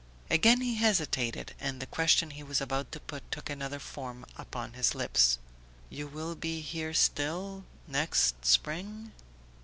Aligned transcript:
."Again 0.31 0.61
he 0.61 0.77
hesitated, 0.77 1.53
and 1.59 1.79
the 1.79 1.85
question 1.85 2.31
he 2.31 2.41
was 2.41 2.59
about 2.59 2.91
to 2.91 2.99
put 2.99 3.21
took 3.29 3.51
another 3.51 3.77
form 3.77 4.25
upon 4.35 4.73
his 4.73 4.95
lips. 4.95 5.37
"You 5.91 6.07
will 6.07 6.33
be 6.33 6.61
here 6.61 6.95
still...next 6.95 8.43
spring?" 8.43 9.11